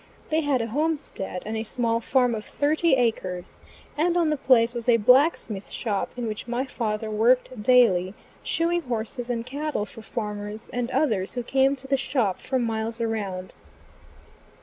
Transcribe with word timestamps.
They 0.31 0.41
had 0.41 0.63
a 0.63 0.67
homestead 0.73 1.43
and 1.45 1.55
a 1.55 1.61
small 1.61 1.99
farm 1.99 2.33
of 2.33 2.43
thirty 2.43 2.95
acres, 2.95 3.59
and 3.95 4.17
on 4.17 4.31
the 4.31 4.35
place 4.35 4.73
was 4.73 4.89
a 4.89 4.97
blacksmith 4.97 5.69
shop 5.69 6.09
in 6.17 6.25
which 6.25 6.47
my 6.47 6.65
father 6.65 7.11
worked 7.11 7.61
daily, 7.61 8.15
shoeing 8.41 8.81
horses 8.81 9.29
and 9.29 9.45
cattle 9.45 9.85
for 9.85 10.01
farmers 10.01 10.69
and 10.69 10.89
others 10.89 11.35
who 11.35 11.43
came 11.43 11.75
to 11.75 11.87
the 11.87 11.97
shop 11.97 12.39
from 12.39 12.63
miles 12.63 12.99
around. 12.99 13.53